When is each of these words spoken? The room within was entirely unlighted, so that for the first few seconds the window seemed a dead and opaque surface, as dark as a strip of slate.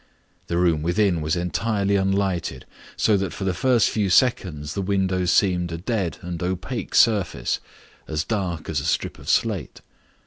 The 0.47 0.57
room 0.57 0.81
within 0.81 1.21
was 1.21 1.35
entirely 1.35 1.95
unlighted, 1.95 2.65
so 2.97 3.15
that 3.17 3.31
for 3.33 3.43
the 3.43 3.53
first 3.53 3.91
few 3.91 4.09
seconds 4.09 4.73
the 4.73 4.81
window 4.81 5.25
seemed 5.25 5.71
a 5.71 5.77
dead 5.77 6.17
and 6.23 6.41
opaque 6.41 6.95
surface, 6.95 7.59
as 8.07 8.23
dark 8.23 8.67
as 8.67 8.79
a 8.79 8.85
strip 8.85 9.19
of 9.19 9.29
slate. 9.29 9.81